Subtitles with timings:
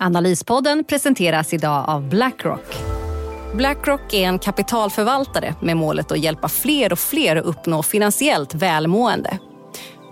[0.00, 2.76] Analyspodden presenteras idag av Blackrock.
[3.54, 9.38] Blackrock är en kapitalförvaltare med målet att hjälpa fler och fler att uppnå finansiellt välmående.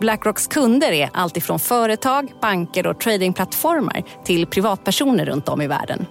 [0.01, 6.07] Blackrocks kunder är alltifrån företag, banker och tradingplattformar till privatpersoner runt om i världen.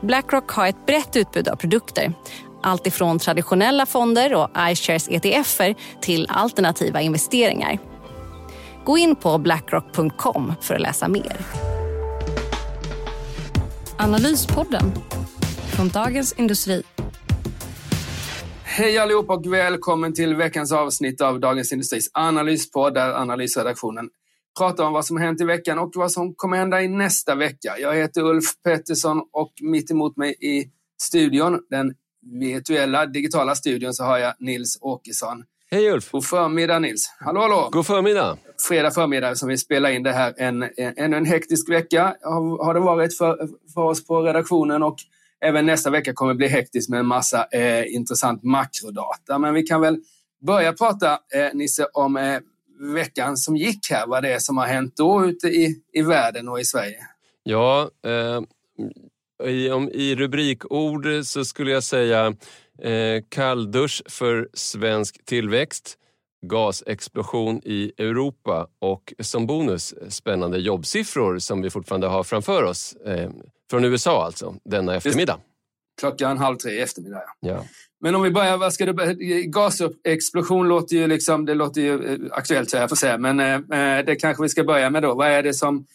[0.00, 2.12] Blackrock har ett brett utbud av produkter.
[2.62, 7.78] Alltifrån traditionella fonder och iShares ETFer till alternativa investeringar.
[8.84, 11.36] Gå in på blackrock.com för att läsa mer.
[14.02, 14.92] Analyspodden
[15.76, 16.82] från Dagens Industri.
[18.62, 24.08] Hej allihop och välkommen till veckans avsnitt av Dagens Industris analyspodd där analysredaktionen
[24.58, 27.34] pratar om vad som har hänt i veckan och vad som kommer hända i nästa
[27.34, 27.74] vecka.
[27.78, 30.70] Jag heter Ulf Pettersson och mitt emot mig i
[31.02, 31.94] studion, den
[32.40, 35.44] virtuella digitala studion, så har jag Nils Åkesson.
[35.70, 36.10] Hej Ulf!
[36.10, 37.14] God förmiddag Nils!
[37.20, 37.68] Hallå hallå!
[37.72, 38.38] God förmiddag!
[38.68, 40.34] Fredag förmiddag som vi spelar in det här.
[40.36, 44.82] En, en, ännu en hektisk vecka har, har det varit för, för oss på redaktionen
[44.82, 44.96] och
[45.40, 49.38] även nästa vecka kommer bli hektisk med en massa eh, intressant makrodata.
[49.38, 49.98] Men vi kan väl
[50.46, 52.38] börja prata, eh, Nisse, om eh,
[52.94, 54.06] veckan som gick här.
[54.06, 56.98] Vad det är som har hänt då ute i, i världen och i Sverige.
[57.42, 58.40] Ja, eh,
[59.48, 62.26] i, om, i rubrikord så skulle jag säga
[62.82, 65.98] eh, kalldusch för svensk tillväxt,
[66.46, 72.92] gasexplosion i Europa och som bonus spännande jobbsiffror som vi fortfarande har framför oss.
[73.06, 73.30] Eh,
[73.70, 75.38] från USA alltså, denna eftermiddag.
[76.00, 77.22] Klockan halv tre i eftermiddag.
[77.40, 77.64] Ja.
[78.00, 79.14] Men om vi börjar, vad ska det,
[79.46, 84.04] gasexplosion låter ju, liksom, det låter ju eh, aktuellt så jag får säga, men eh,
[84.06, 85.14] det kanske vi ska börja med då.
[85.14, 85.86] Vad är det som,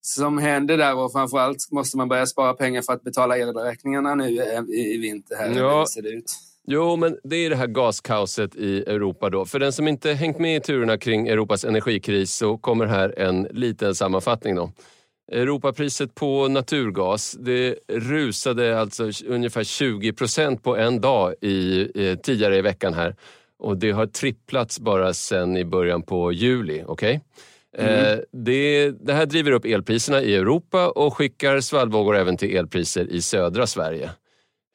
[0.00, 4.24] som händer där och framförallt måste man börja spara pengar för att betala elräkningarna nu
[4.42, 5.36] eh, i, i vinter?
[5.36, 5.86] Här, Ja.
[5.94, 6.32] ser det ut?
[6.68, 9.44] Jo, men det är det här gaskaoset i Europa då.
[9.44, 13.48] För den som inte hängt med i turerna kring Europas energikris så kommer här en
[13.50, 14.72] liten sammanfattning då.
[15.32, 22.56] Europapriset på naturgas det rusade alltså ungefär 20 procent på en dag i, eh, tidigare
[22.56, 23.16] i veckan här.
[23.58, 26.84] Och det har tripplats bara sen i början på juli.
[26.86, 27.20] okej?
[27.78, 33.12] Eh, det, det här driver upp elpriserna i Europa och skickar svallvågor även till elpriser
[33.12, 34.10] i södra Sverige.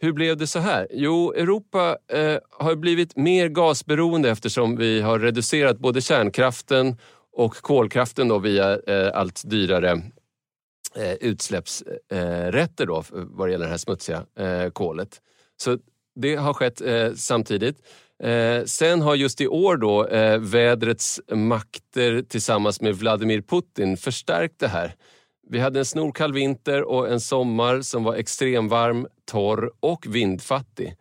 [0.03, 0.87] Hur blev det så här?
[0.91, 6.97] Jo, Europa eh, har blivit mer gasberoende eftersom vi har reducerat både kärnkraften
[7.31, 9.91] och kolkraften då via eh, allt dyrare
[10.95, 15.21] eh, utsläppsrätter då, vad det gäller det här smutsiga eh, kolet.
[15.57, 15.77] Så
[16.15, 17.77] det har skett eh, samtidigt.
[18.23, 24.59] Eh, sen har just i år då eh, vädrets makter tillsammans med Vladimir Putin förstärkt
[24.59, 24.95] det här.
[25.49, 30.95] Vi hade en snorkall vinter och en sommar som var extremvarm, torr och vindfattig.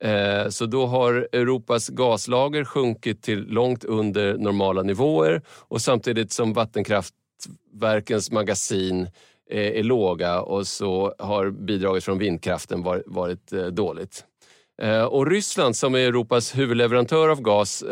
[0.00, 6.52] Eh, så då har Europas gaslager sjunkit till långt under normala nivåer och samtidigt som
[6.52, 9.02] vattenkraftverkens magasin
[9.50, 14.24] eh, är låga och så har bidraget från vindkraften varit, eh, dåligt.
[15.10, 17.84] Och Ryssland som är Europas huvudleverantör av gas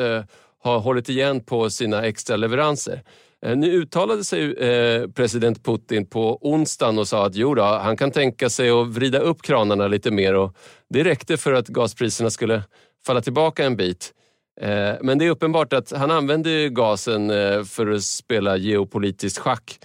[0.62, 3.02] har hållit igen på sina extra leveranser.
[3.46, 7.96] Eh, nu uttalade sig eh, president Putin på onsdagen och sa att jo då, han
[7.96, 10.56] kan tänka sig att vrida upp kranarna lite mer och
[10.88, 12.62] det räckte för att gaspriserna skulle
[13.06, 14.12] falla tillbaka en bit.
[14.60, 17.28] Eh, men det är uppenbart att han använder gasen
[17.64, 19.78] för att spela geopolitiskt schack.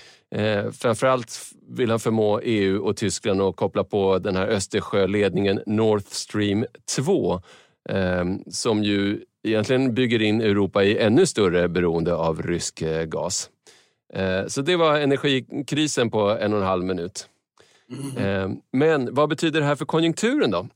[0.79, 1.39] Framförallt
[1.69, 7.41] vill han förmå EU och Tyskland att koppla på den här Östersjöledningen Nord Stream 2
[8.51, 13.49] som ju egentligen bygger in Europa i ännu större beroende av rysk eh, gas.
[14.13, 17.27] Eh, Så det var energikrisen på en och en halv minut.
[18.17, 20.67] Eh, Men vad betyder det här för konjunkturen då?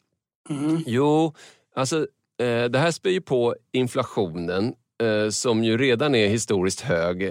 [0.85, 1.33] Jo,
[1.75, 2.07] alltså
[2.69, 4.73] det här spär ju på inflationen
[5.31, 7.23] som ju redan är historiskt hög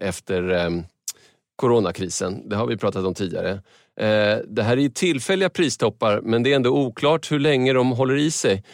[0.00, 0.82] efter,
[1.56, 2.48] coronakrisen.
[2.48, 3.60] Det har vi pratat om tidigare.
[4.46, 8.16] Det här är ju tillfälliga pristoppar men det är ändå oklart hur länge de håller
[8.16, 8.64] i sig.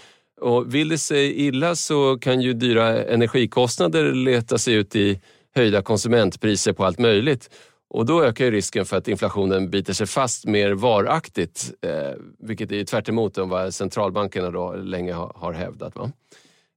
[0.43, 5.21] Och vill det sig illa så kan ju dyra energikostnader leta sig ut i
[5.55, 7.51] höjda konsumentpriser på allt möjligt.
[7.91, 12.73] Och då ökar ju risken för att inflationen biter sig fast mer varaktigt, eh, vilket
[12.73, 15.97] är ju tvärt emot vad centralbankerna då länge har, har hävdat.
[15.97, 16.13] Va?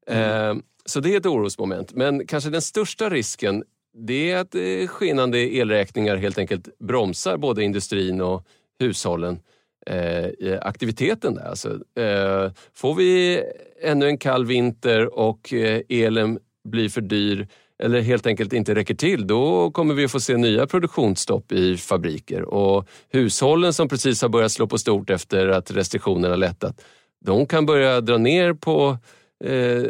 [0.08, 1.94] Eh, så det är ett orosmoment.
[1.94, 3.64] Men kanske den största risken
[3.98, 8.48] det är att eh, skenande elräkningar helt enkelt bromsar både industrin och
[8.80, 9.40] hushållen
[9.86, 11.50] eh, aktiviteten där.
[11.50, 13.44] Alltså, eh, får vi
[13.82, 17.48] ännu en kall vinter och eh, elen blir för dyr
[17.84, 21.78] eller helt enkelt inte räcker till, då kommer vi att få se nya produktionsstopp i
[21.78, 22.42] fabriker.
[22.42, 26.82] Och hushållen som precis har börjat slå på stort efter att restriktionerna lättat,
[27.26, 28.98] de kan börja dra ner på
[29.44, 29.84] eh,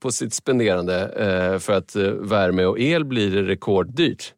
[0.00, 4.34] på sitt spenderande eh, för att eh, värme och el blir rekorddyrt.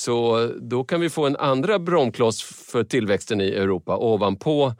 [0.00, 4.72] Så då kan vi få en andra bromkloss för tillväxten i Europa ovanpå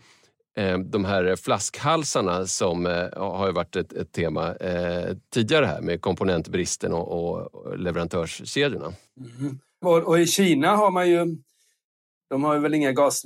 [0.57, 6.01] eh, de här flaskhalsarna som eh, har varit ett, ett tema eh, tidigare här med
[6.01, 8.93] komponentbristen och, och leverantörskedjorna.
[9.41, 9.59] Mm.
[9.85, 11.37] Och, och, i Kina har man ju,
[12.31, 13.23] de har ju väl inga gas,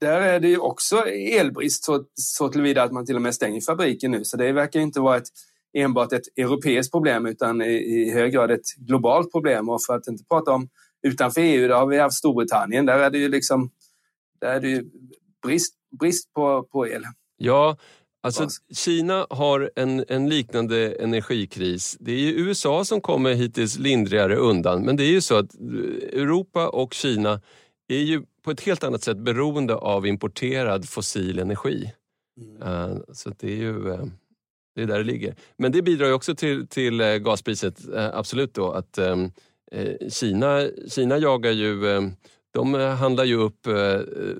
[0.00, 3.60] där är det ju också elbrist så, så tillvida att man till och med stänger
[3.60, 4.24] fabriken nu.
[4.24, 5.28] Så det verkar inte vara ett,
[5.74, 9.68] enbart ett europeiskt problem utan i, i hög grad ett globalt problem.
[9.68, 10.68] Och för att inte prata om
[11.06, 12.86] utanför EU, där har vi haft Storbritannien.
[12.86, 13.70] Där är det ju liksom
[14.40, 14.84] där är det ju
[15.42, 17.04] brist, brist på, på el.
[17.36, 17.76] Ja,
[18.22, 21.96] Alltså, Kina har en, en, liknande energikris.
[22.00, 25.54] Det är ju USA som kommer hittills lindrigare undan, men det är ju så att
[25.54, 27.40] Europa och Kina
[27.88, 31.92] är ju på ett helt annat sätt beroende av importerad fossil energi.
[32.40, 32.62] Mm.
[32.62, 34.04] Uh, så det är ju uh,
[34.74, 35.36] det är där det ligger.
[35.56, 39.32] Men det bidrar ju också till, till gaspriset, absolut då, att um,
[40.08, 42.16] Kina, Kina jagar ju, um,
[42.54, 43.66] de handlar ju upp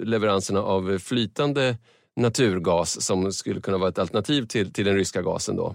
[0.00, 1.76] leveranserna av flytande
[2.16, 5.74] naturgas som skulle kunna vara ett alternativ till, till den ryska gasen då,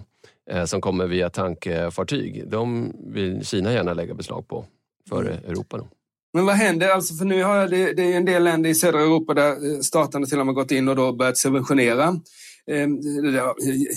[0.66, 2.48] som kommer via tankfartyg.
[2.48, 4.64] De vill Kina gärna lägga beslag på
[5.08, 5.44] före mm.
[5.50, 5.78] Europa.
[5.78, 5.88] Då.
[6.32, 6.88] Men vad händer?
[6.88, 9.80] Alltså för nu har det, det är en del länder i södra Europa där eh,
[9.80, 12.14] staterna till och med gått in och då börjat subventionera eh,
[12.70, 13.00] Ehm,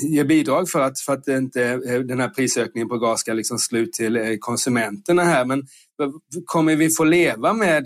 [0.09, 3.59] ge bidrag för att, för att inte eh, den här prisökningen på gas ska liksom
[3.59, 5.45] slå ut till eh, konsumenterna här.
[5.45, 5.63] Men
[6.45, 7.85] kommer vi få leva med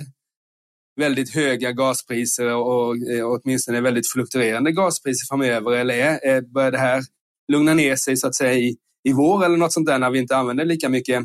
[0.99, 5.71] väldigt höga gaspriser och, och eh, åtminstone väldigt fluktuerande gaspriser framöver?
[5.71, 7.03] Eller är, börjar det här
[7.51, 10.19] lugna ner sig så att säga i, i vår eller något sånt där när vi
[10.19, 11.23] inte använder lika mycket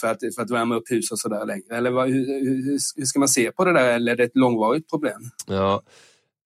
[0.00, 1.76] för att, för att värma upp hus och sådär längre?
[1.76, 4.90] Eller vad, hur, hur, ska man se på det där eller är det ett långvarigt
[4.90, 5.22] problem?
[5.46, 5.82] Ja,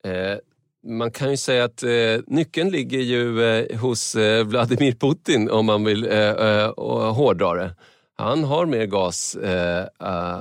[0.04, 0.38] eh,
[0.84, 5.66] man kan ju säga att eh, nyckeln ligger ju eh, hos eh, Vladimir Putin om
[5.66, 6.72] man vill eh, eh,
[7.14, 7.74] hårdra det.
[8.16, 9.86] Han har mer gas eh,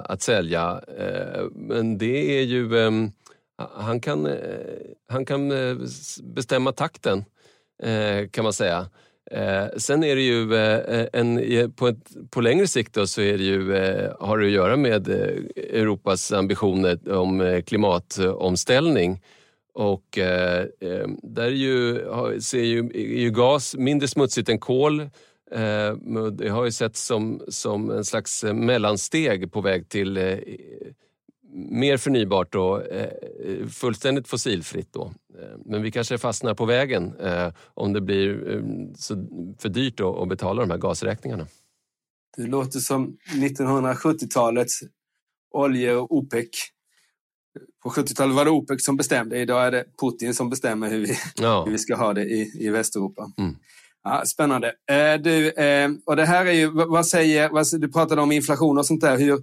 [0.04, 3.12] att sälja eh, men det är ju ehm,
[3.76, 4.34] han kan, eh,
[5.10, 5.78] han kan eh,
[6.24, 7.26] bestämma takten
[8.32, 8.90] kan man säga.
[9.32, 13.38] Eh, sen är det ju eh, en, på, ett, på längre sikt då, så är
[13.38, 19.22] det ju, eh, har det att göra med eh, Europas ambitioner om eh, klimatomställning.
[19.74, 22.02] Och eh, eh, där är ju,
[22.42, 25.02] ser ju, är ju gas mindre smutsigt än kol.
[25.52, 25.96] Eh,
[26.32, 30.40] det har ju setts som, som en slags eh, mellansteg på väg till
[31.54, 32.82] mer förnybart och
[33.70, 34.94] fullständigt fossilfritt.
[34.94, 35.14] Då.
[35.66, 37.14] Men vi kanske fastnar på vägen
[37.74, 38.62] om det blir
[38.96, 39.16] så
[39.60, 41.48] för dyrt att betala de här gasräkningarna.
[42.38, 44.80] Det låter som 1970-talets
[45.52, 46.50] olje och OPEC.
[47.84, 51.18] På 70-talet var det OPEC som bestämde, idag är det Putin som bestämmer hur vi,
[51.36, 51.64] ja.
[51.66, 53.32] hur vi ska ha det i, i Västeuropa.
[53.38, 53.56] Mm.
[54.04, 54.74] Ja, spännande.
[55.24, 55.52] du,
[56.06, 59.18] och det här är ju, vad säger, vad, du pratade om inflation och sånt där.
[59.18, 59.40] Hur,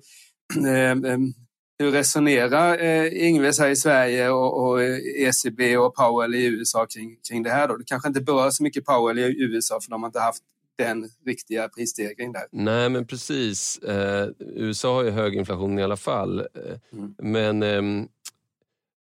[1.78, 4.82] hur resonerar eh, Ingves här i Sverige och, och
[5.18, 7.68] ECB och Powell i USA kring, kring det här?
[7.68, 7.76] Då?
[7.76, 10.42] Det kanske inte berör så mycket Powell i USA för de har inte haft
[10.78, 12.42] den riktiga prisstegring där.
[12.52, 13.78] Nej, men precis.
[13.78, 16.38] Eh, USA har ju hög inflation i alla fall.
[16.38, 16.46] Eh,
[16.92, 17.14] mm.
[17.18, 18.06] Men eh,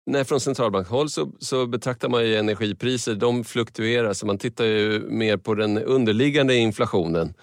[0.06, 5.00] nej, från centralbankhåll så, så betraktar man ju energipriser, de fluktuerar, så man tittar ju
[5.00, 7.34] mer på den underliggande inflationen.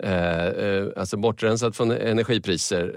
[0.00, 2.96] Eh, eh alltså bortrensat från energipriser.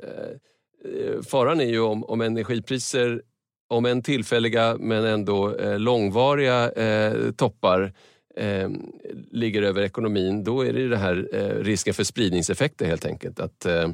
[0.85, 3.21] Eh, faran är ju om, om energipriser,
[3.67, 6.71] om en tillfälliga men ändå långvariga
[7.35, 7.93] toppar
[8.37, 8.69] eh,
[9.31, 13.39] ligger över ekonomin, då är det ju det här eh, risken för spridningseffekter helt enkelt.
[13.39, 13.89] Att eh,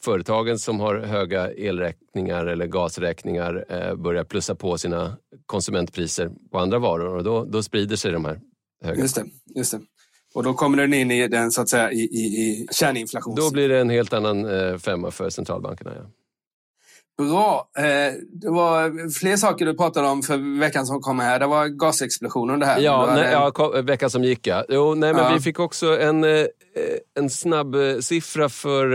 [0.00, 7.16] företagen som har höga elräkningar eller gasräkningar börjar plussa på sina konsumentpriser på andra varor
[7.16, 8.40] och då, då sprider sig de här
[8.84, 9.00] höga.
[9.00, 9.80] Just det, just det.
[10.34, 13.36] Och då kommer den in i den så att säga i, i, i kärninflations...
[13.36, 15.92] Då blir det en helt annan eh, femma för centralbankerna.
[15.96, 16.10] Ja.
[17.30, 17.68] Bra.
[17.78, 21.38] Eh, det var fler saker du pratade om för veckan som kom här.
[21.38, 22.80] Det var gasexplosionen det här.
[22.80, 24.64] Ja, nej, ja veckan som gick ja.
[24.68, 25.34] Jo, nej, men ja.
[25.34, 26.46] Vi fick också en, eh,
[27.18, 28.92] en snabb eh, siffra för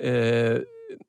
[0.00, 0.58] eh,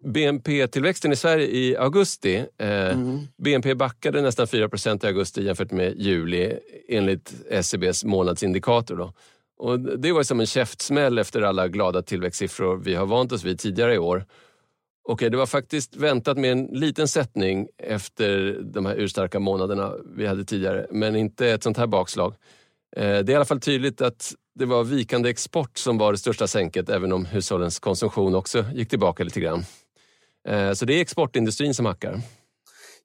[0.06, 2.36] BNP-tillväxten i Sverige i augusti.
[2.58, 3.20] Eh, mm.
[3.38, 8.96] BNP backade nästan 4% i augusti jämfört med juli enligt SCBs e månadsindikator.
[8.96, 9.14] Då.
[9.58, 13.60] Och det var som en käftsmäll efter alla glada tillväxtsiffror vi har vant oss vid
[13.60, 14.26] tidigare i år.
[15.10, 20.28] Okej, det var faktiskt väntat med en liten sättning efter de här urstarka månaderna vi
[20.28, 22.34] hade tidigare, men inte ett sånt här bakslag.
[22.96, 26.18] Eh, det är i alla fall tydligt att det var vikande export som var det
[26.18, 29.66] största sänket, även om hushållens konsumtion också gick tillbaka lite grann.
[30.48, 32.22] Eh, så det är exportindustrin som hackar.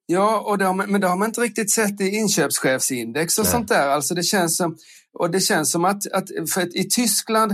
[0.07, 3.53] Ja, och det man, men det har man inte riktigt sett i inköpschefsindex och Nej.
[3.53, 3.89] sånt där.
[3.89, 4.77] Alltså det känns som,
[5.19, 7.53] och det känns som att, att för i Tyskland,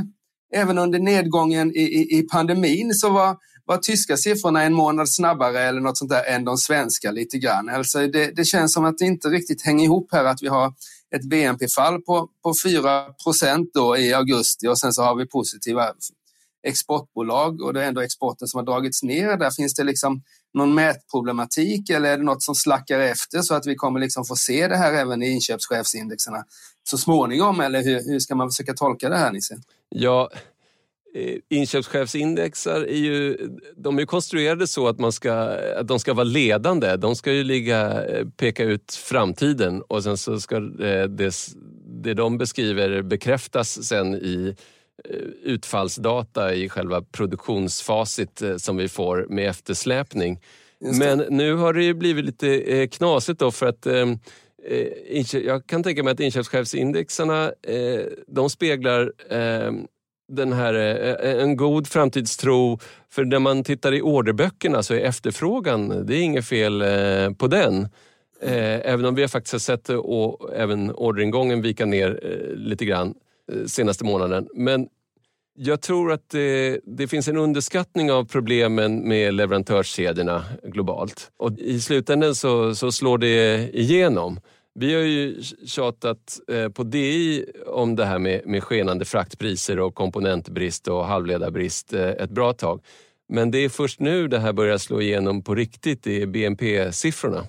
[0.55, 3.37] även under nedgången i, i, i pandemin, så var,
[3.69, 7.69] var tyska siffrorna en månad snabbare eller något sånt där än de svenska lite grann.
[7.69, 10.73] Alltså det, det känns som att det inte riktigt hänger ihop här att vi har
[11.17, 13.05] ett BNP-fall på, på 4
[13.75, 15.93] då i augusti och sen så har vi positiva
[16.63, 19.37] exportbolag och det är ändå exporten som har dragits ner.
[19.37, 20.23] Där finns det liksom
[20.55, 24.37] någon mätproblematik eller är det något som slackar efter så att vi kommer liksom få
[24.37, 26.45] se det här även i inköpschefsindexerna
[26.91, 27.61] så småningom?
[27.61, 29.57] Eller hur, hur ska man försöka tolka det här Nisse?
[29.89, 30.31] Ja,
[31.49, 35.33] inköpschefsindexar är ju, de är konstruerade så att, man ska,
[35.77, 36.97] att de ska vara ledande.
[36.97, 41.35] De ska ju ligga, eh, peka ut framtiden och sen så ska eh, det,
[42.03, 44.57] det de beskriver bekräftas sen i
[45.05, 50.41] Eh, utfallsdata i själva produktionsfacit eh, som vi får med eftersläpning.
[50.81, 53.87] Men nu har det ju blivit lite eh, knasigt då för att
[55.33, 57.53] jag kan tänka mig att inköpschefsindexarna
[58.27, 59.13] de speglar
[60.29, 62.79] den här, eh, eh, en god framtidstro.
[63.11, 67.47] För när man tittar i orderböckerna så är efterfrågan, det är inget fel eh, på
[67.47, 67.89] den.
[68.41, 72.21] Även om vi faktiskt har sett och även orderingången vika ner
[72.55, 73.15] lite grann
[73.67, 74.49] senaste månaden.
[74.55, 74.89] Men
[75.57, 81.31] jag tror att det, det, finns en underskattning av problemen med leverantörskedjorna globalt.
[81.37, 84.41] Och I slutändan så, så slår det igenom.
[84.81, 89.95] Vi har ju tjatat eh, på DI om det här med, med skenande fraktpriser och
[89.95, 92.81] komponentbrist och halvledarbrist eh, ett bra tag.
[93.29, 97.47] Men det är först nu det här börjar slå igenom på riktigt i BNP-siffrorna.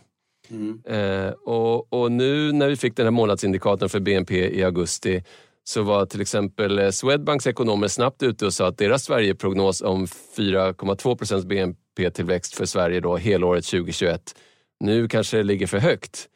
[0.50, 0.82] Mm.
[0.86, 5.24] Eh, och, och, nu när vi fick den här månadsindikatorn för BNP i augusti
[5.64, 11.16] så var till exempel Swedbanks ekonomer snabbt ute och sa att deras Sverigeprognos om 4,2
[11.16, 14.36] procents BNP-tillväxt för Sverige då helåret 2021
[14.80, 16.30] nu kanske ligger för högt.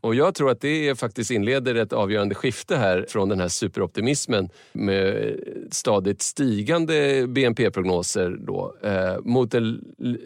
[0.00, 4.48] Och jag tror att det faktiskt inleder ett avgörande skifte här från den här superoptimismen
[4.72, 5.34] med
[5.70, 9.84] stadigt stigande BNP-prognoser då, eh, mot en,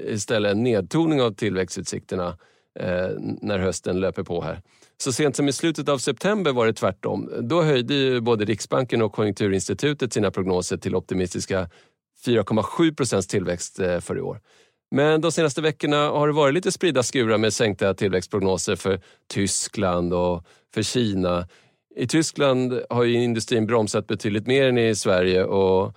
[0.09, 2.39] istället en nedtoning av tillväxtutsikterna
[2.81, 3.09] eh,
[3.41, 4.63] när hösten löper på här.
[4.97, 7.31] Så sent som i slutet av september var det tvärtom.
[7.41, 11.69] Då höjde både Riksbanken och Konjunkturinstitutet sina prognoser till optimistiska
[12.27, 14.41] 4,7 procents tillväxt eh, för i år.
[14.93, 20.13] Men de senaste veckorna har det varit lite spridda skurar med sänkta tillväxtprognoser för Tyskland
[20.13, 20.45] och
[20.75, 21.49] för Kina.
[21.97, 25.97] I Tyskland har ju industrin bromsat betydligt mer än i Sverige och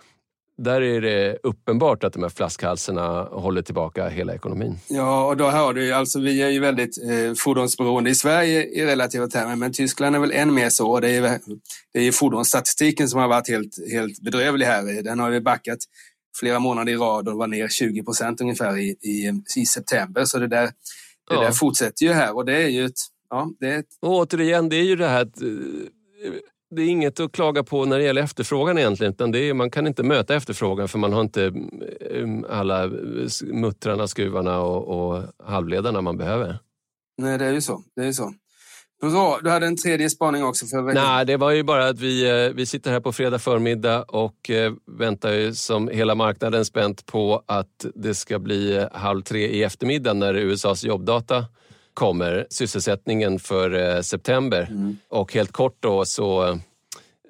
[0.57, 4.77] där är det uppenbart att de här flaskhalsarna håller tillbaka hela ekonomin.
[4.87, 8.85] Ja, och då har du alltså vi är ju väldigt eh, fordonsberoende i Sverige i
[8.85, 10.99] relativa termer, men Tyskland är väl än mer så.
[10.99, 11.21] Det är,
[11.93, 15.03] det är ju fordonsstatistiken som har varit helt, helt bedrövlig här.
[15.03, 15.79] Den har ju backat
[16.39, 20.25] flera månader i rad och var ner 20 procent ungefär i, i, i september.
[20.25, 20.71] Så det där, det
[21.29, 21.41] ja.
[21.41, 22.99] där fortsätter ju här och det är ju ett
[23.29, 23.97] Ja, det är ett...
[24.01, 25.47] Och återigen, det är ju det här att eh,
[26.75, 29.13] det är inget att klaga på när det gäller efterfrågan egentligen.
[29.13, 31.45] Utan det är, man kan inte möta efterfrågan för man har inte
[32.11, 32.91] eh, alla
[33.43, 36.59] muttrarna, skruvarna och, och halvledarna man behöver.
[37.17, 37.83] Nej, det är ju så.
[37.95, 38.13] Det är ju
[39.11, 39.39] så.
[39.43, 41.03] Du hade en tredje spaning också för veckan.
[41.03, 44.49] Nej, det var ju bara att vi, eh, vi sitter här på fredag förmiddag och
[44.49, 49.63] eh, väntar ju som hela marknaden spänt på att det ska bli halv tre i
[49.63, 51.45] eftermiddag när USAs jobbdata
[51.93, 54.67] kommer, sysselsättningen för september.
[54.71, 54.97] Mm.
[55.09, 56.59] Och helt kort då så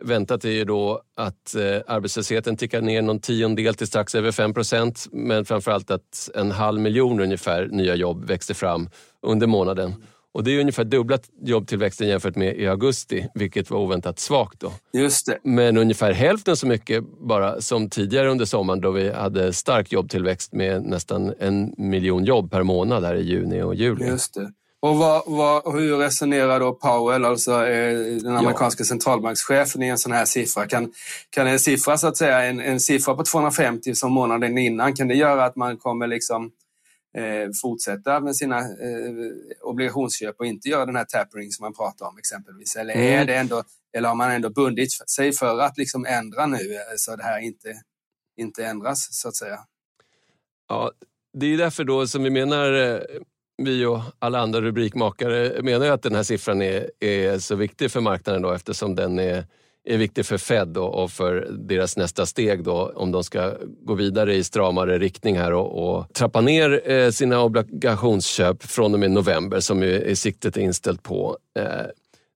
[0.02, 4.54] väntat är ju då att eh, arbetslösheten tickar ner någon tiondel till strax över 5
[4.54, 8.90] procent men framförallt att en halv miljon ungefär nya jobb växte fram
[9.22, 9.94] under månaden.
[10.36, 14.72] Och det är ungefär dubbla jobbtillväxten jämfört med i augusti, vilket var oväntat svagt då.
[14.94, 15.40] Just det.
[15.44, 20.54] Men ungefär hälften så mycket bara som tidigare under sommaren då vi hade stark jobbtillväxt
[20.54, 24.06] med nästan en miljon jobb per månad här i juni och juli.
[24.06, 24.52] Just det.
[24.80, 28.86] Och vad, vad, hur resonerar då Powell, alltså eh, den amerikanska ja.
[28.86, 30.68] centralbankschefen i en sån här siffra?
[30.68, 30.92] Kan,
[31.30, 35.08] kan en siffra, så att säga, en, en siffra på 250 som månaden innan, kan
[35.08, 36.52] det göra att man kommer liksom
[37.18, 39.14] eh, fortsätta med sina eh,
[39.62, 42.76] obligationsköp och inte göra den här tapering som man pratar om exempelvis?
[42.76, 43.28] Eller, är mm.
[43.28, 43.64] det ändå,
[43.98, 47.40] eller har man ändå bundit sig för att liksom ändra nu eh, så det här
[47.40, 47.82] inte,
[48.38, 49.60] inte ändras så att säga?
[50.70, 50.92] Ja,
[51.34, 53.00] det är därför då som vi menar eh,
[53.58, 58.02] vi och alla andra rubrikmakare menar att den här siffran är, är så viktig för
[58.02, 59.46] marknaden då, eftersom den är,
[59.86, 63.52] är viktig för Fed och, för deras nästa steg då om de ska
[63.82, 69.00] gå vidare i stramare riktning här och, och trappa ner eh, sina obligationsköp från och
[69.00, 71.38] med november som ju är siktet inställt på.
[71.60, 71.66] Eh,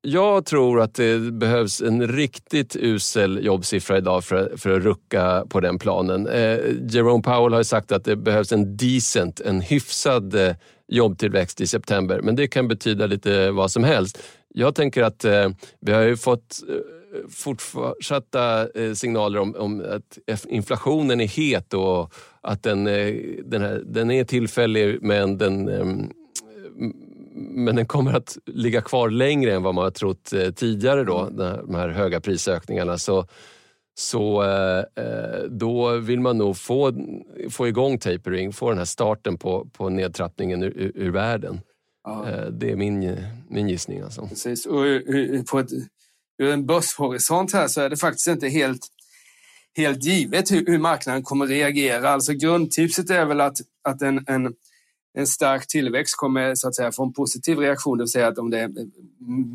[0.02, 5.60] jag tror att det behövs en riktigt usel jobbsiffra idag för, för att rucka på
[5.60, 6.28] den planen.
[6.28, 10.56] Eh, Jerome Powell har sagt att det behövs en decent, en hyfsad
[10.88, 14.20] jobbtillväxt i september, men det kan betyda lite vad som helst.
[14.54, 15.26] Jag tänker att
[15.82, 16.62] vi har ju fått
[17.30, 23.14] fortsatta eh, signaler om, om, att inflationen är het och att den, eh,
[23.46, 26.12] den, här, den är tillfällig men den ehm,
[27.36, 31.20] men den kommer att ligga kvar längre än vad man har trott eh, tidigare då,
[31.20, 31.36] mm.
[31.36, 32.98] de här höga prisökningarna.
[32.98, 33.26] Så,
[33.94, 34.44] så
[35.50, 36.94] då vill man nog få,
[37.50, 41.62] få igång tapering, få den här starten på, på nedtrappningen ur, ur världen.
[42.04, 42.26] Ja.
[42.52, 43.18] Det är min,
[43.50, 44.02] min gissning.
[44.02, 44.28] Alltså.
[44.28, 44.66] Precis.
[44.66, 44.84] Och
[45.52, 45.72] på ett,
[46.40, 48.82] ur en börshorisont här så är det faktiskt inte helt,
[49.78, 52.10] helt givet hur, hur marknaden kommer reagera.
[52.10, 54.54] Alltså grundtipset är väl att, att en, en
[55.14, 58.38] en stark tillväxt kommer så att säga få en positiv reaktion, det vill säga att
[58.38, 58.70] om det är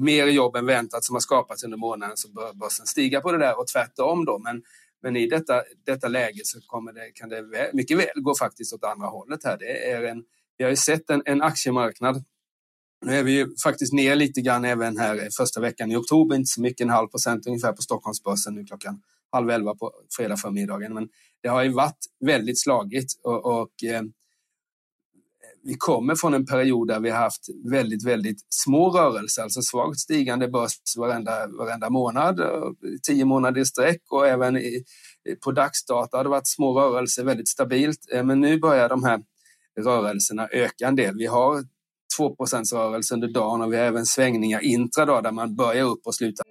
[0.01, 3.39] mer jobb än väntat som har skapats under månaden så bör börsen stiga på det
[3.39, 4.39] där och tvärtom då.
[4.39, 4.63] Men,
[5.03, 8.73] men i detta, detta läge så kommer det, kan det väl, mycket väl gå faktiskt
[8.73, 9.57] åt andra hållet här.
[9.59, 10.25] Det är en,
[10.57, 12.25] vi har ju sett en, en aktiemarknad
[13.05, 16.47] nu är vi ju faktiskt ner lite grann även här första veckan i oktober, inte
[16.47, 20.95] så mycket, en halv procent ungefär på Stockholmsbörsen nu klockan halv elva på fredag förmiddagen.
[20.95, 21.09] Men
[21.43, 24.03] det har ju varit väldigt slagigt och, och eh,
[25.63, 29.99] vi kommer från en period där vi har haft väldigt, väldigt små rörelser, alltså svagt
[29.99, 32.71] stigande börs varenda, varenda månad, eh,
[33.03, 34.85] tio månader i sträck och även i,
[35.45, 37.99] på dagsdata har det varit små rörelser väldigt stabilt.
[38.13, 39.21] Eh, men nu börjar de här
[39.81, 41.17] rörelserna öka en del.
[41.17, 41.65] Vi har
[42.19, 46.15] 2% rörelse under dagen och vi har även svängningar intradag där man börjar upp och
[46.15, 46.47] slutar.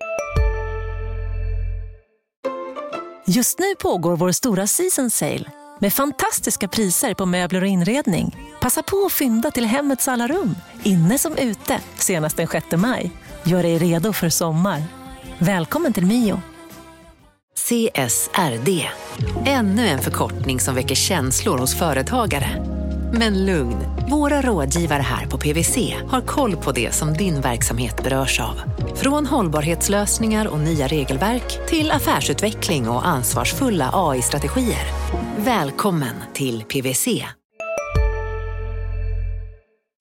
[3.28, 8.38] Just nu pågår vår stora season sale med fantastiska priser på möbler och inredning.
[8.62, 13.12] Passa på att fynda till hemmets alla rum, inne som ute, senast den 6 maj.
[13.44, 14.84] Gör dig redo för sommar.
[15.40, 16.42] Välkommen till Mio.
[17.56, 18.90] CSRD,
[19.46, 22.73] ännu en förkortning som väcker känslor hos företagare.
[23.16, 23.78] Men lugn,
[24.10, 28.56] våra rådgivare här på PWC har koll på det som din verksamhet berörs av.
[28.96, 34.86] Från hållbarhetslösningar och nya regelverk till affärsutveckling och ansvarsfulla AI-strategier.
[35.38, 37.08] Välkommen till PWC.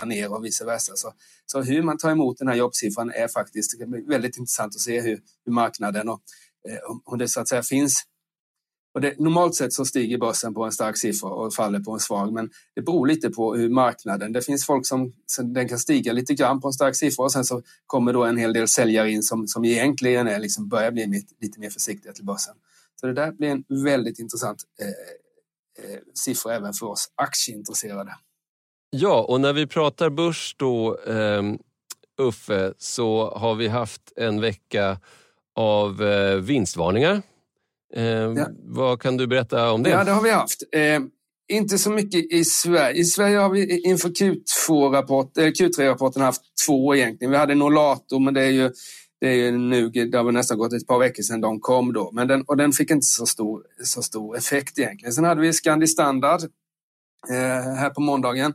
[0.04, 0.92] ner och vice versa.
[0.96, 1.12] Så,
[1.46, 5.20] så hur man tar emot den här jobbsiffran är faktiskt väldigt intressant att se hur,
[5.44, 6.20] hur marknaden och
[6.68, 8.04] eh, om det så att säga finns
[8.94, 12.00] och det, normalt sett så stiger börsen på en stark siffra och faller på en
[12.00, 14.32] svag, men det beror lite på hur marknaden...
[14.32, 17.44] Det finns folk som den kan stiga lite grann på en stark siffra och sen
[17.44, 21.24] så kommer då en hel del säljare in som, som egentligen är, liksom börjar bli
[21.40, 22.54] lite mer försiktiga till börsen.
[23.00, 24.86] Så det där blir en väldigt intressant eh,
[25.84, 28.14] eh, siffra även för oss aktieintresserade.
[28.90, 31.42] Ja, och när vi pratar börs då, eh,
[32.18, 35.00] Uffe, så har vi haft en vecka
[35.54, 37.22] av eh, vinstvarningar
[37.96, 38.48] Eh, ja.
[38.64, 39.90] Vad kan du berätta om det?
[39.90, 40.62] Ja, det har vi haft.
[40.72, 41.00] Eh,
[41.48, 43.00] inte så mycket i Sverige.
[43.00, 47.30] I Sverige har vi inför Q2-rapport, eh, Q3-rapporten haft två egentligen.
[47.30, 48.70] Vi hade Nolato, men det är ju,
[49.20, 52.10] det är ju nu, det har nästan gått ett par veckor sedan de kom då.
[52.12, 55.12] Men den, och den fick inte så stor, så stor effekt egentligen.
[55.12, 56.40] Sen hade vi Scandi Standard
[57.30, 58.54] eh, här på måndagen.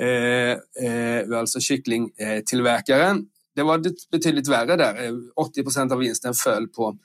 [0.00, 3.26] Eh, eh, alltså kycklingtillverkaren.
[3.54, 5.12] Det var betydligt värre där.
[5.36, 6.96] 80 procent av vinsten föll på Eh,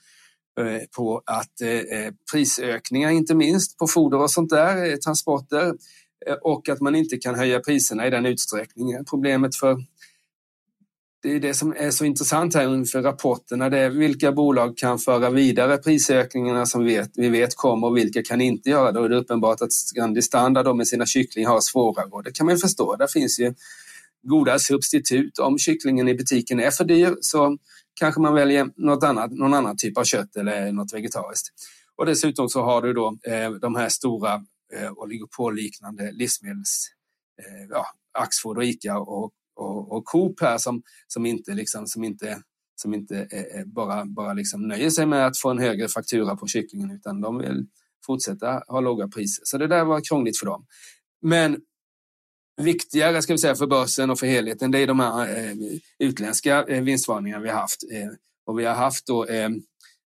[0.59, 5.73] Eh, på att eh, eh, prisökningar, inte minst på foder och sånt där, transporter,
[6.41, 9.05] och att man inte kan höja priserna i den utsträckningen.
[9.05, 9.77] Problemet för
[11.23, 13.69] det är det som är så intressant här inför rapporterna.
[13.69, 18.23] Det är vilka bolag kan föra vidare prisökningarna som vet, vi vet kommer och vilka
[18.23, 18.99] kan inte göra det.
[18.99, 22.45] Och det är uppenbart att Scandi Standard med sina kycklingar har svårare och det kan
[22.45, 22.95] man förstå.
[22.95, 23.53] Där finns ju
[24.23, 25.39] goda substitut.
[25.39, 27.57] Om kycklingen i butiken är för dyr så
[27.99, 31.47] kanske man väljer något annat, någon annan typ av kött eller något vegetariskt.
[31.95, 34.33] Och dessutom så har du då eh, de här stora
[34.73, 36.85] eh, oligopolliknande livsmedels,
[37.41, 37.85] eh, ja,
[38.19, 42.41] Axfood och Ica och, och, och Coop här som, som inte, liksom, som inte,
[42.81, 46.35] som inte eh, eh, bara, bara liksom nöjer sig med att få en högre faktura
[46.35, 47.67] på kycklingen utan de vill
[48.05, 49.41] fortsätta ha låga priser.
[49.45, 50.65] Så det där var krångligt för dem.
[51.21, 51.57] Men
[52.57, 55.55] viktigare ska vi säga, för börsen och för helheten det är de här eh,
[55.99, 57.83] utländska eh, vinstvarningarna vi har haft.
[57.91, 58.09] Eh,
[58.45, 59.49] och vi har haft då, eh,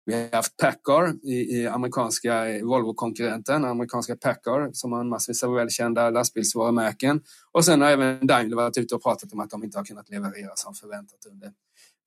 [0.05, 5.43] vi har haft Packard, i, i amerikanska eh, Volvo-konkurrenten, amerikanska Packard som har en massvis
[5.43, 7.21] av välkända lastbilsvarumärken.
[7.51, 10.09] Och sen har även Daimler varit ute och pratat om att de inte har kunnat
[10.09, 11.51] leverera som förväntat under,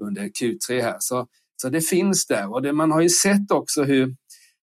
[0.02, 0.96] under Q3 här.
[0.98, 4.16] Så Så det finns där och det, man har ju sett också hur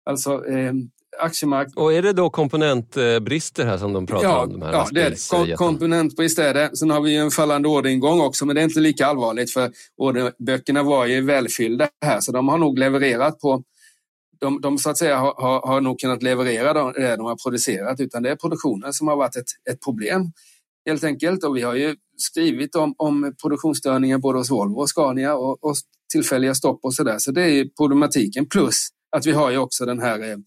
[0.05, 0.73] alltså, eh,
[1.19, 1.83] aktiemarknaden...
[1.83, 4.51] Och är det då komponentbrister här som de pratar ja, om?
[4.51, 6.77] De här ja, det är kom, komponentbrist är det.
[6.77, 10.83] Sen har vi en fallande orderingång också, men det är inte lika allvarligt för orderböckerna
[10.83, 13.63] var ju välfyllda här, så de har nog levererat på
[14.39, 17.99] de, de så att säga har, har, har nog kunnat leverera det de har producerat,
[17.99, 20.31] utan det är produktionen som har varit ett, ett problem
[20.85, 21.43] helt enkelt.
[21.43, 25.75] Och vi har ju skrivit om, om produktionsstörningar både hos Volvo och Scania och, och
[26.13, 27.17] tillfälliga stopp och så där.
[27.17, 28.45] Så det är problematiken.
[28.45, 30.37] Plus att vi har ju också den här eh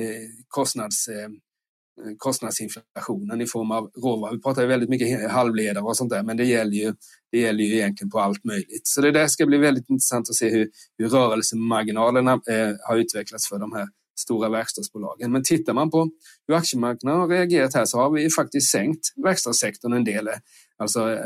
[0.00, 0.06] Eh,
[0.48, 4.34] kostnads, eh, eh, kostnadsinflationen i form av råvaror.
[4.34, 6.94] Vi pratar ju väldigt mycket halvledare och sånt där, men det gäller ju,
[7.32, 8.86] det gäller ju egentligen på allt möjligt.
[8.86, 13.48] Så det där ska bli väldigt intressant att se hur, hur rörelsemarginalerna eh, har utvecklats
[13.48, 15.32] för de här stora verkstadsbolagen.
[15.32, 16.10] Men tittar man på
[16.46, 20.28] hur aktiemarknaden har reagerat här så har vi faktiskt sänkt verkstadssektorn en del.
[20.76, 21.18] Alltså,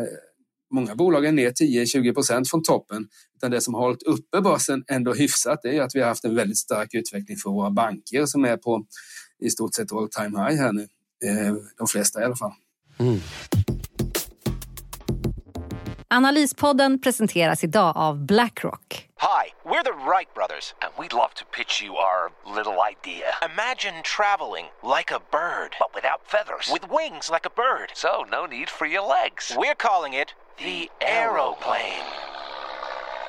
[0.71, 3.09] många bolag är ner 10-20 procent från toppen.
[3.37, 6.35] Utan det som har hållit uppe börsen ändå hyfsat är att vi har haft en
[6.35, 8.87] väldigt stark utveckling för våra banker som är på
[9.45, 10.89] i stort sett all time high här nu.
[11.25, 12.53] Eh, de flesta i alla fall.
[12.99, 13.21] Mm.
[16.09, 19.09] Analyspodden presenteras idag av Blackrock.
[19.21, 23.27] Hi, we're the Wright brothers and we'd love to pitch you our little idea.
[23.53, 26.71] Imagine traveling like a bird but without feathers.
[26.73, 27.89] With wings like a bird.
[27.95, 29.55] So no need for your legs.
[29.59, 32.03] We're calling it the aeroplane.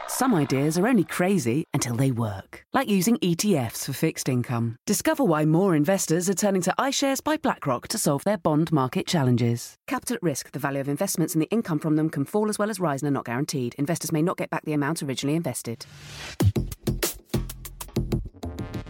[0.08, 4.78] Some ideas are only crazy until they work, like using ETFs for fixed income.
[4.88, 9.06] Discover why more investors are turning to iShares by BlackRock to solve their bond market
[9.08, 9.76] challenges.
[9.88, 12.58] Capital at risk, the value of investments and the income from them can fall as
[12.58, 13.76] well as rise and are not guaranteed.
[13.78, 15.86] Investors may not get back the amount originally invested.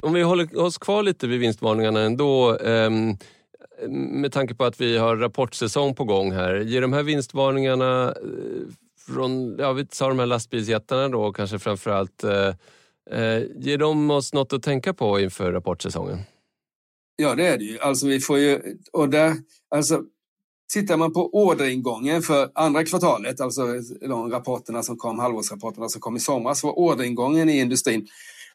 [0.02, 2.58] Om vi håller oss kvar lite vid vinstvarningarna ändå.
[2.58, 3.17] Um
[3.90, 8.13] med tanke på att vi har rapportsäsong på gång här, ger de här vinstvarningarna eh,
[9.08, 12.24] från, ja vi tar de här lastbilsjättarna då kanske framförallt.
[12.24, 12.48] Eh,
[13.12, 16.20] eh, ger de oss något att tänka på inför rapportsäsongen?
[17.16, 17.80] Ja, det är det ju.
[17.80, 19.34] Alltså vi får ju, och där,
[19.70, 20.04] alltså
[20.74, 23.62] Tittar man på orderingången för andra kvartalet, alltså
[24.02, 28.08] de rapporterna som kom, halvårsrapporterna som kom i somras, var orderingången i industrin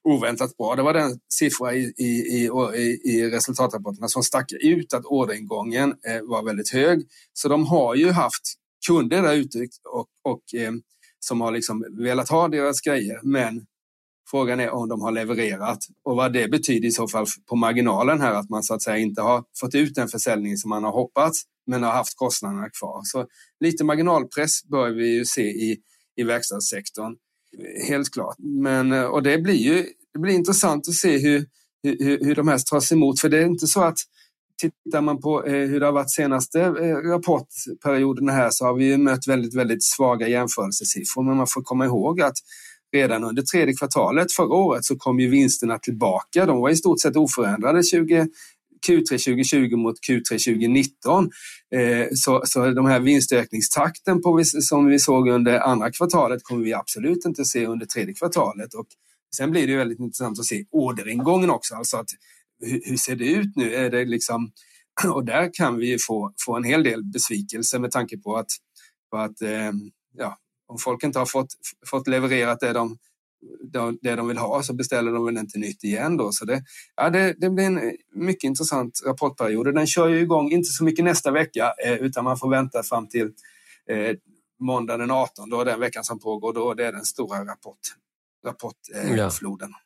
[0.05, 0.77] oväntat bra.
[0.77, 6.23] Det var den siffra i, i, i, i resultatrapporterna som stack ut att orderingången eh,
[6.23, 7.07] var väldigt hög.
[7.33, 8.43] Så de har ju haft
[8.87, 9.59] kunder där ute
[9.93, 10.73] och, och eh,
[11.21, 13.21] som har liksom velat ha deras grejer.
[13.23, 13.67] Men
[14.31, 18.21] frågan är om de har levererat och vad det betyder i så fall på marginalen
[18.21, 20.93] här att man så att säga inte har fått ut den försäljning som man har
[20.93, 23.01] hoppats men har haft kostnaderna kvar.
[23.05, 23.27] Så
[23.61, 25.79] lite marginalpress bör vi ju se i,
[26.17, 27.17] i verkstadssektorn.
[27.89, 28.37] Helt klart.
[28.39, 31.47] Men, eh, och det blir ju det blir intressant att se hur,
[31.83, 33.21] hur, hur de här tas emot.
[33.21, 33.99] För det är inte så att
[34.63, 38.97] Tittar man på eh, hur det har varit senaste eh, rapportperioden här så har vi
[38.99, 41.23] mött väldigt, väldigt svaga jämförelsesiffror.
[41.23, 42.35] Men man får komma ihåg att
[42.93, 46.47] redan under tredje kvartalet förra året så kom ju vinsterna tillbaka.
[46.47, 48.29] De var i stort sett oförändrade 20,
[48.89, 51.31] Q3 2020 mot Q3 2019.
[51.75, 56.75] Eh, så, så de här vinstökningstakten på, som vi såg under andra kvartalet kommer vi
[56.75, 58.75] absolut inte se under tredje kvartalet.
[58.75, 58.87] Och
[59.37, 61.75] sen blir det väldigt intressant att se orderingången också.
[61.75, 62.09] Alltså att
[62.61, 63.75] hur, hur ser det ut nu?
[63.75, 64.53] Är det liksom,
[65.15, 68.51] och där kan vi få, få en hel del besvikelse med tanke på att,
[69.11, 69.73] på att eh,
[70.17, 71.55] ja, om folk inte har fått,
[71.87, 72.99] fått levererat det de,
[74.03, 76.33] det de vill ha så beställer de väl inte nytt igen då.
[76.33, 76.63] Så det,
[76.97, 79.75] ja, det, det blir en mycket intressant rapportperiod.
[79.75, 83.09] Den kör ju igång, inte så mycket nästa vecka, eh, utan man får vänta fram
[83.09, 83.31] till
[83.89, 84.17] eh,
[84.61, 87.79] måndag den 18, då är den veckan som pågår, då det är den stora rapport,
[88.47, 89.71] rapportfloden.
[89.71, 89.79] Eh, ja.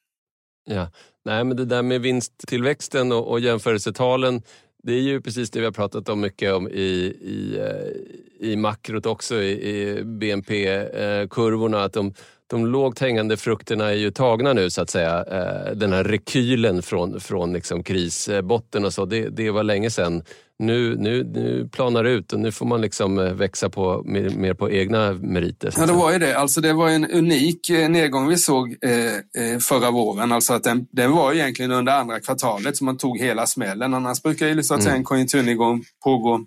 [0.68, 0.90] Ja,
[1.24, 4.42] nej men det där med vinsttillväxten och, och jämförelsetalen
[4.86, 8.56] det är ju precis det vi har pratat om mycket om i, i, eh, i
[8.56, 11.78] makrot också, i, i BNP-kurvorna.
[11.78, 12.14] Eh, att de,
[12.46, 15.24] de lågt hängande frukterna är ju tagna nu så att säga.
[15.24, 20.22] Eh, den här rekylen från, från liksom krisbotten och så, det, det var länge sedan
[20.59, 24.30] nu, nu, nu planar det ut och nu får man liksom eh, växa på, mer,
[24.30, 25.74] mer på egna meriter.
[25.76, 26.38] Ja, det var ju det.
[26.38, 30.32] Alltså, det var en unik eh, nedgång vi såg eh, förra våren.
[30.32, 33.94] Alltså att den, den var egentligen under andra kvartalet som man tog hela smällen.
[33.94, 35.00] Annars brukar ju så att säga, mm.
[35.00, 36.40] en konjunkturnedgång pågå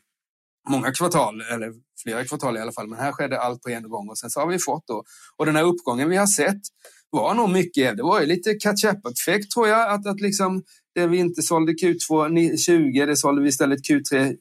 [0.69, 2.87] många kvartal, eller flera kvartal i alla fall.
[2.87, 5.03] Men här skedde allt på en gång och sen så har vi fått då.
[5.37, 6.61] Och den här uppgången vi har sett
[7.09, 9.91] var nog mycket, det var ju lite catch-up-effekt tror jag.
[9.91, 10.63] Att, att liksom
[10.95, 14.35] det vi inte sålde Q2 20, det sålde vi istället Q3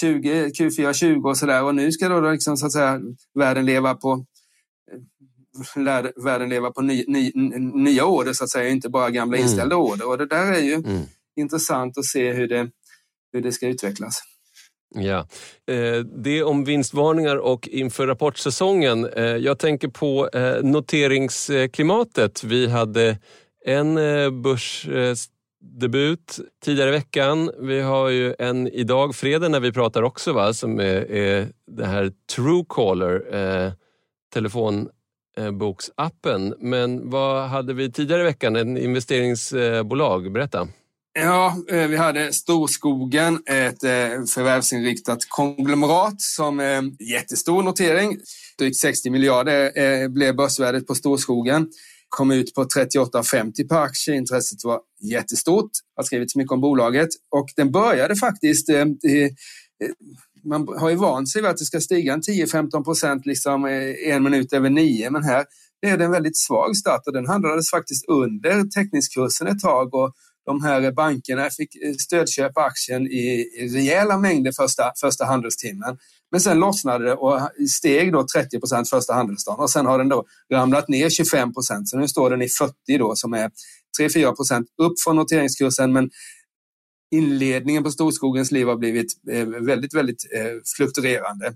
[0.00, 1.64] 20, Q4 20 och sådär.
[1.64, 3.00] Och nu ska då liksom, så att säga,
[3.34, 4.24] världen leva på
[6.16, 7.32] världen leva på ny, ny,
[7.74, 9.48] nya order så att säga, inte bara gamla mm.
[9.48, 9.86] inställda mm.
[9.86, 10.08] order.
[10.08, 11.02] Och det där är ju mm.
[11.36, 12.70] intressant att se hur det,
[13.32, 14.22] hur det ska utvecklas.
[14.94, 15.26] Ja,
[15.66, 19.06] eh, det om vinstvarningar och inför rapportsäsongen.
[19.06, 22.44] Eh, jag tänker på eh, noteringsklimatet.
[22.44, 23.18] Vi hade
[23.64, 23.94] en
[24.42, 27.50] börsdebut tidigare i veckan.
[27.58, 30.52] Vi har ju en idag, fredag, när vi pratar också, va?
[30.52, 33.22] som är, det här Truecaller,
[34.32, 36.54] telefonboksappen.
[36.58, 38.56] Men vad hade vi tidigare i veckan?
[38.56, 40.68] En investeringsbolag, berätta.
[41.16, 48.18] Ja, eh, vi hade Storskogen, ett eh, förvärvsinriktat konglomerat som är jättestor notering.
[48.58, 51.68] Drygt 60 miljarder blev börsvärdet på Storskogen
[52.08, 54.14] kom ut på 38,50 per aktie.
[54.14, 55.70] Intresset var jättestort.
[55.96, 58.68] Jag har skrivit mycket om bolaget och den började faktiskt
[60.44, 63.64] man har ju vant sig vid att det ska stiga en 10-15 procent liksom
[64.06, 65.44] en minut över nio, men här
[65.86, 70.14] är det en väldigt svag start och den handlades faktiskt under teckningskursen ett tag och
[70.46, 75.98] de här bankerna fick eh, stödköpa aktien i rejäla mängder första, första handelstimmen.
[76.30, 80.08] Men sen lossnade det och steg då 30 procent första handelsdagen och sen har den
[80.08, 81.88] då ramlat ner 25 procent.
[81.88, 83.50] Så nu står den i 40 då som är
[84.00, 85.92] 3-4 procent upp från noteringskursen.
[85.92, 86.10] Men
[87.14, 91.54] inledningen på Storskogens liv har blivit eh, väldigt, väldigt eh, fluktuerande.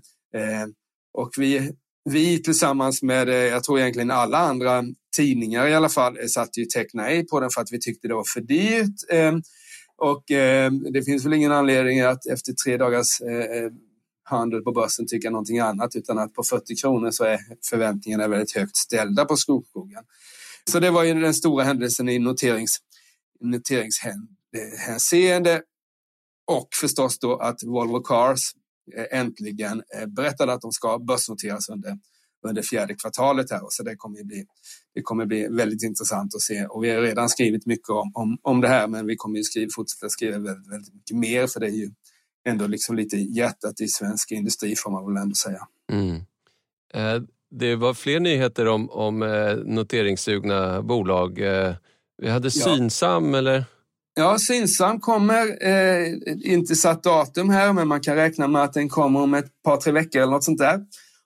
[1.13, 1.71] Och vi,
[2.09, 4.83] vi tillsammans med, jag tror egentligen alla andra
[5.15, 8.07] tidningar i alla fall, eh, satt ju teckna nej på den för att vi tyckte
[8.07, 8.95] det var för dyrt.
[9.09, 9.41] Ehm,
[9.97, 13.71] och ehm, det finns väl ingen anledning att efter tre dagars eh, eh,
[14.23, 18.55] handel på börsen tycka någonting annat utan att på 40 kronor så är förväntningarna väldigt
[18.55, 20.03] högt ställda på Skogskogen.
[20.71, 22.77] Så det var ju den stora händelsen i noterings,
[23.39, 25.61] noteringshänseende
[26.47, 28.39] och förstås då att Volvo Cars
[29.11, 31.97] äntligen berättade att de ska börsnoteras under,
[32.47, 33.61] under fjärde kvartalet här.
[33.69, 34.45] Så det kommer, bli,
[34.95, 36.65] det kommer bli väldigt intressant att se.
[36.65, 39.43] Och vi har redan skrivit mycket om, om, om det här men vi kommer ju
[39.43, 41.91] skriva, fortsätta skriva väldigt, väldigt mycket mer för det är ju
[42.47, 45.67] ändå liksom lite hjärtat i svensk industri får man väl ändå säga.
[45.91, 46.15] Mm.
[46.93, 51.39] Eh, det var fler nyheter om, om eh, noteringssugna bolag.
[51.39, 51.73] Eh,
[52.21, 53.37] vi hade Synsam ja.
[53.37, 53.65] eller?
[54.13, 58.89] Ja, Synsam kommer, eh, inte satt datum här, men man kan räkna med att den
[58.89, 60.79] kommer om ett par, tre veckor eller något sånt där.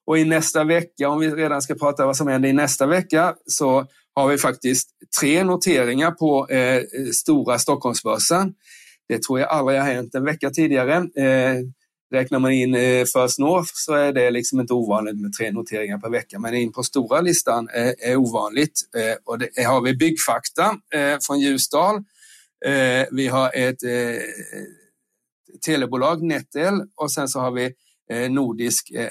[0.05, 3.35] Och i nästa vecka, om vi redan ska prata vad som händer i nästa vecka,
[3.47, 3.85] så
[4.15, 4.89] har vi faktiskt
[5.21, 8.53] tre noteringar på eh, stora Stockholmsbörsen.
[9.07, 10.95] Det tror jag aldrig har hänt en vecka tidigare.
[10.95, 11.55] Eh,
[12.13, 15.97] räknar man in eh, First North så är det liksom inte ovanligt med tre noteringar
[15.97, 18.81] per vecka, men in på stora listan är, är ovanligt.
[18.95, 21.95] Eh, och det eh, har vi Byggfakta eh, från Ljusdal.
[22.65, 24.21] Eh, vi har ett eh,
[25.65, 27.73] telebolag, Netel, och sen så har vi
[28.11, 29.09] eh, Nordisk eh,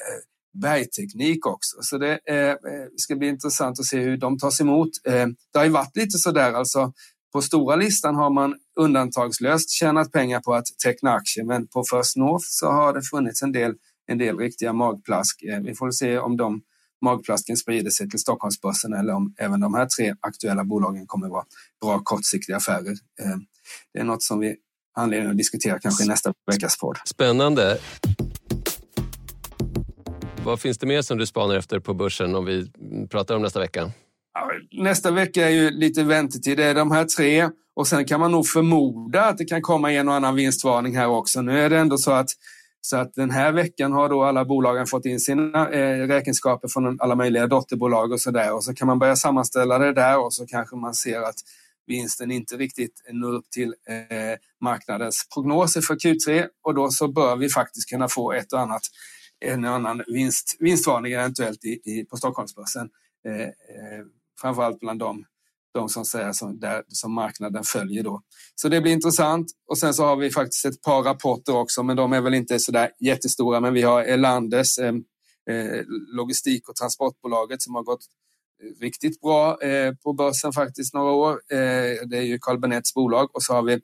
[0.53, 1.77] bergteknik också.
[1.81, 2.57] Så det eh, eh
[2.97, 4.91] ska bli intressant att se hur de tas emot.
[5.07, 6.93] Eh, det har ju varit lite sådär alltså
[7.33, 12.17] på stora listan har man undantagslöst tjänat pengar på att teckna aktier, men på First
[12.17, 13.75] North så har det funnits en del,
[14.07, 15.43] en del riktiga magplask.
[15.43, 16.63] Eh, vi får se om de
[17.05, 21.33] magplasken sprider sig till Stockholmsbörsen eller om även de här tre aktuella bolagen kommer att
[21.33, 21.45] vara
[21.81, 22.97] bra kortsiktiga affärer.
[23.21, 23.37] Eh,
[23.95, 24.57] det är något som vi
[24.95, 26.99] anledning att diskutera kanske i nästa veckas podd.
[27.05, 27.79] Spännande.
[30.45, 32.71] Vad finns det mer som du spanar efter på börsen om vi
[33.11, 33.91] pratar om nästa vecka?
[34.73, 36.57] Nästa vecka är ju lite väntetid.
[36.57, 39.93] Det är de här tre och sen kan man nog förmoda att det kan komma
[39.93, 41.43] en och annan vinstvarning här också.
[41.43, 42.29] Nu är det ändå så att,
[42.81, 47.01] så att den här veckan har då alla bolagen fått in sina eh, räkenskaper från
[47.01, 50.35] alla möjliga dotterbolag och så där och så kan man börja sammanställa det där och
[50.35, 51.37] så kanske man ser att
[51.87, 57.37] vinsten inte riktigt når upp till eh, marknadens prognoser för Q3 och då så bör
[57.37, 58.83] vi faktiskt kunna få ett och annat
[59.43, 62.89] en och annan vinst, vinstvarning eventuellt i, i, på Stockholmsbörsen.
[63.27, 64.05] Eh, eh,
[64.41, 65.25] framförallt bland dem
[65.75, 68.03] de som, säger som, där, som marknaden följer.
[68.03, 68.23] Då.
[68.55, 69.47] Så det blir intressant.
[69.67, 72.59] Och sen så har vi faktiskt ett par rapporter också, men de är väl inte
[72.59, 73.61] så där jättestora.
[73.61, 74.95] Men vi har Elanders, eh,
[75.51, 75.83] eh,
[76.17, 78.05] logistik och transportbolaget som har gått
[78.81, 81.33] riktigt bra eh, på börsen faktiskt några år.
[81.33, 81.59] Eh,
[82.07, 83.81] det är ju Carl Bennets bolag och så har vi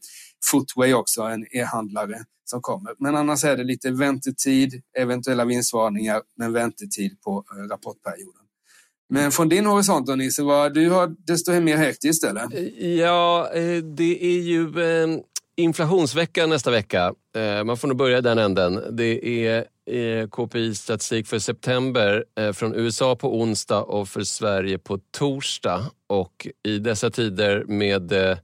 [0.51, 2.95] Footway också, en e-handlare som kommer.
[2.99, 8.43] Men annars är det lite väntetid, eventuella vinstvarningar, men väntetid på eh, rapportperioden.
[9.11, 12.71] Men från din horisont då Nisse, vad du har desto mer hektiskt eller?
[12.85, 15.09] Ja, eh, det är ju eh,
[15.57, 17.15] inflationsvecka nästa vecka.
[17.37, 18.97] Eh, man får nog börja i den änden.
[18.97, 19.65] Det är
[20.31, 25.91] KPI-statistik för september eh, från USA på onsdag och för Sverige på torsdag.
[26.07, 28.39] Och i dessa tider med eh,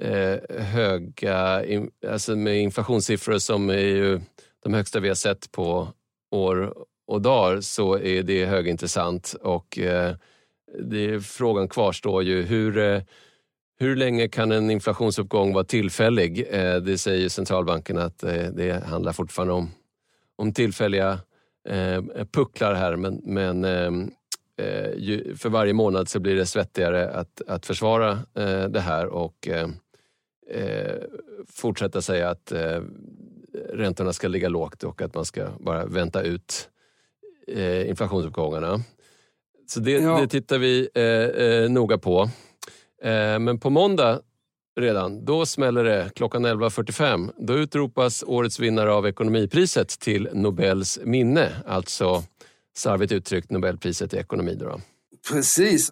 [0.00, 1.64] eh, höga
[2.08, 4.20] alltså med inflationssiffror som är ju
[4.62, 5.88] de högsta vi har sett på
[6.30, 6.74] år
[7.06, 9.78] och dagar så är det högintressant och
[10.78, 13.02] det, frågan kvarstår ju hur,
[13.78, 16.46] hur länge kan en inflationsuppgång vara tillfällig?
[16.82, 18.18] Det säger centralbanken att
[18.52, 19.70] det handlar fortfarande om
[20.38, 21.18] om tillfälliga
[21.68, 24.10] eh, pucklar här men, men ehm,
[24.58, 29.06] eh, ju, för varje månad så blir det svettigare att, att försvara eh, det här
[29.06, 29.68] och eh,
[30.50, 30.96] eh,
[31.46, 32.80] fortsätta säga att eh,
[33.72, 36.68] räntorna ska ligga lågt och att man ska bara vänta ut
[37.46, 38.80] eh, inflationsuppgångarna.
[39.66, 40.20] Så det, ja.
[40.20, 40.88] det tittar vi
[41.68, 42.30] noga på.
[43.40, 44.20] men på måndag
[44.80, 47.30] redan, då smäller det klockan 11.45.
[47.38, 52.22] Då utropas årets vinnare av ekonomipriset till Nobels minne, alltså
[52.76, 54.54] slarvigt uttryckt Nobelpriset i ekonomi.
[54.54, 54.80] Då.
[55.30, 55.90] Precis.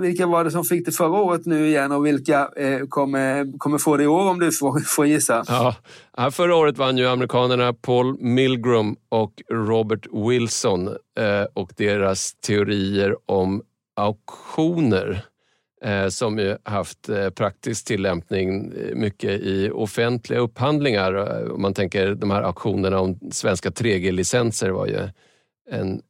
[0.00, 3.78] Vilka var det som fick det förra året nu igen och vilka eh, kommer, kommer
[3.78, 5.44] få det i år om du får, får gissa?
[6.16, 13.16] Ja, förra året vann ju amerikanerna Paul Milgrom och Robert Wilson eh, och deras teorier
[13.26, 13.62] om
[13.96, 15.29] auktioner
[16.10, 21.14] som ju haft eh, praktisk tillämpning eh, mycket i offentliga upphandlingar.
[21.52, 25.08] Om man tänker de här auktionerna om svenska 3G-licenser var ju
[25.70, 26.02] en,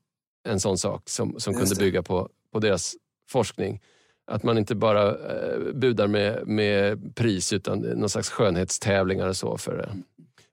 [0.48, 2.94] en sån sak som, som kunde bygga på, på deras
[3.30, 3.80] forskning.
[4.26, 9.58] Att man inte bara eh, budar med, med pris utan någon slags skönhetstävlingar och så
[9.58, 9.94] för, eh,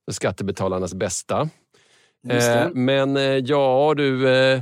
[0.05, 1.49] för skattebetalarnas bästa.
[2.29, 4.61] Eh, men eh, ja du, eh,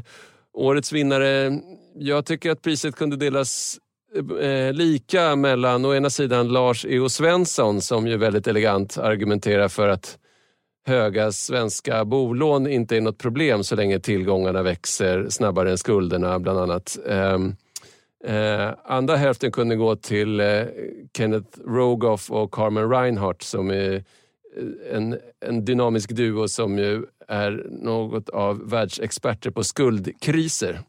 [0.54, 1.60] årets vinnare.
[1.96, 3.80] Jag tycker att priset kunde delas
[4.41, 7.10] eh, lika mellan å ena sidan Lars E.O.
[7.10, 10.17] Svensson som ju väldigt elegant argumenterar för att
[10.88, 16.60] höga svenska bolån inte är något problem så länge tillgångarna växer snabbare än skulderna bland
[16.60, 16.97] annat.
[17.08, 17.39] Eh,
[18.36, 20.63] eh, andra hälften kunde gå till eh,
[21.17, 24.01] Kenneth Rogoff och Carmen Reinhardt som är eh,
[24.91, 30.80] en, en dynamisk duo som ju är något av världsexperter på skuldkriser.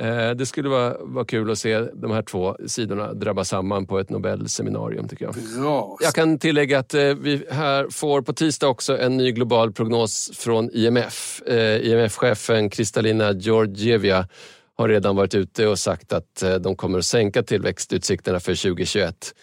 [0.00, 3.98] Eh, det skulle vara, vara kul att se de här två sidorna drabba samman på
[3.98, 5.34] ett Nobelseminarium tycker jag.
[5.62, 5.96] Bra.
[6.00, 10.30] Jag kan tillägga att eh, vi här får på tisdag också en ny global prognos
[10.34, 11.42] från IMF.
[11.46, 14.28] Eh, IMF-chefen Kristalina Georgieva
[14.76, 19.34] har redan varit ute och sagt att de kommer att sänka tillväxtutsikterna för 2021.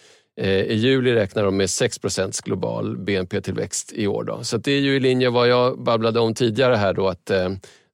[0.42, 4.24] I juli räknar de med 6% global BNP-tillväxt i år.
[4.24, 4.44] Då.
[4.44, 7.32] Så det är ju i linje med vad jag babblade om tidigare här då att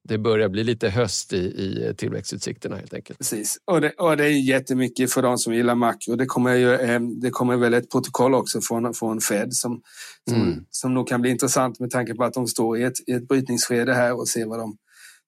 [0.04, 3.18] det börjar bli lite höst i, i tillväxtutsikterna helt enkelt.
[3.18, 6.16] Precis, och det, och det är jättemycket för de som gillar makro.
[6.16, 9.82] Det kommer, ju, eh, det kommer väl ett protokoll också från, från Fed som,
[10.30, 10.64] som, mm.
[10.70, 13.28] som nog kan bli intressant med tanke på att de står i ett, i ett
[13.28, 14.76] brytningsskede här och ser vad de,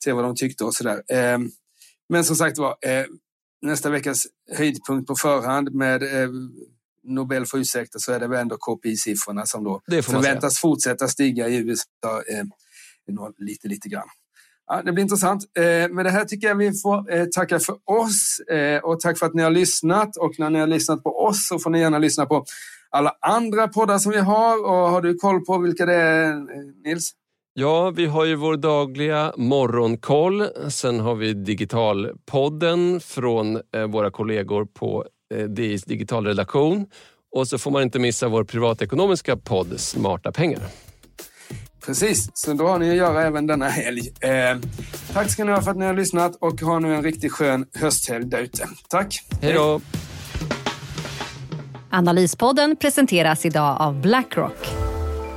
[0.05, 1.03] ser vad de tyckte och sådär.
[1.09, 1.39] Eh,
[2.09, 2.77] men som sagt var,
[3.63, 6.03] nästa veckas höjdpunkt på förhand med
[7.05, 11.57] Nobel får ursäkta så är det väl ändå KPI-siffrorna som då förväntas fortsätta stiga i
[11.57, 12.23] USA
[13.39, 14.09] lite, lite grann.
[14.67, 15.45] Ja, det blir intressant.
[15.59, 19.19] Eh, men det här tycker jag vi får eh, tacka för oss eh, och tack
[19.19, 20.17] för att ni har lyssnat.
[20.17, 22.45] Och när ni har lyssnat på oss så får ni gärna lyssna på
[22.91, 24.65] alla andra poddar som vi har.
[24.65, 26.37] Och har du koll på vilka det är, eh,
[26.85, 27.13] Nils?
[27.55, 30.47] Ja, vi har ju vår dagliga morgonkoll.
[30.69, 36.87] Sen har vi Digitalpodden från eh, våra kollegor på eh, DIs digitalredaktion.
[37.37, 40.63] Och så får man inte missa vår privatekonomiska podd Smarta pengar.
[41.87, 44.01] Precis, så då har ni att göra även denna helg.
[44.21, 44.59] Eh,
[45.13, 47.67] tack ska ni ha för att ni har lyssnat och ha nu en riktigt skön
[47.75, 48.69] hösthelg där ute.
[48.89, 49.21] Tack!
[49.43, 49.81] Hej då!
[51.91, 54.69] Analyspodden presenteras idag av Blackrock.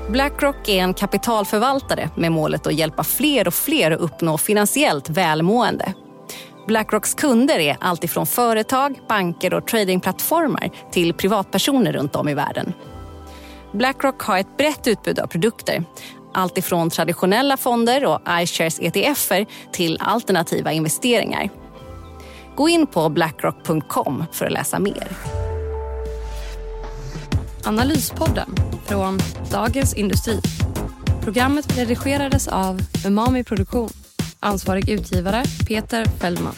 [0.10, 5.94] Blackrock är en kapitalförvaltare med målet att hjälpa fler och fler att uppnå finansiellt välmående.
[6.68, 12.74] Blackrocks kunder är alltifrån företag, banker och tradingplattformar till privatpersoner runt om i världen.
[13.72, 15.84] Blackrock har ett brett utbud av produkter
[16.38, 21.50] allt ifrån traditionella fonder och iShares ETFer till alternativa investeringar.
[22.56, 25.08] Gå in på blackrock.com för att läsa mer.
[27.66, 29.20] Analyspodden från
[29.52, 30.40] Dagens Industri.
[31.24, 33.90] Programmet redigerades av Umami Produktion.
[34.40, 36.56] Ansvarig utgivare Peter Fellman.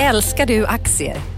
[0.00, 1.37] Älskar du aktier?